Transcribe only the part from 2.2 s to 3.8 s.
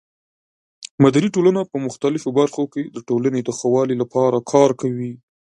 برخو کې د ټولنې د ښه